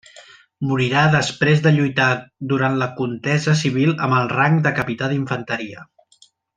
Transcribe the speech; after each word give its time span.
Morirà 0.69 1.03
després 1.15 1.61
de 1.65 1.73
lluitar 1.75 2.07
durant 2.53 2.79
la 2.81 2.89
contesa 3.03 3.57
civil 3.63 3.95
amb 4.09 4.21
el 4.23 4.35
rang 4.37 4.61
de 4.69 4.77
capità 4.83 5.15
d'infanteria. 5.15 5.91